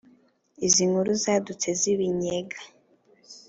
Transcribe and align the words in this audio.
Izi 0.65 0.83
nkuru 0.89 1.11
zadutse 1.23 1.69
zibinnyega 1.79 2.59